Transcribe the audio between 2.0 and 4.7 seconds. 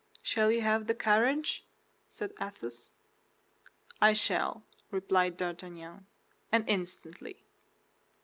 said Athos. "I shall,"